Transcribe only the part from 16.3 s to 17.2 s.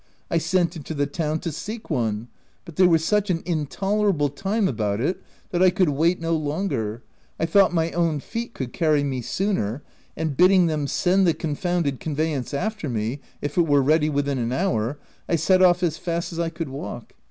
as I could walk.